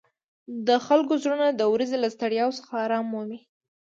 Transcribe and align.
د 0.67 0.69
خلکو 0.85 1.13
زړونه 1.23 1.47
د 1.51 1.61
ورځې 1.73 1.97
له 2.03 2.09
ستړیاوو 2.15 2.57
څخه 2.59 2.73
آرام 2.85 3.05
مومي. 3.13 3.39